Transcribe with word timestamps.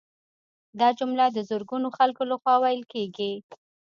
دا 0.79 0.89
جمله 0.99 1.25
د 1.31 1.37
زرګونو 1.49 1.87
خلکو 1.97 2.21
لخوا 2.31 2.55
ویل 2.59 2.83
کیږي 2.93 3.33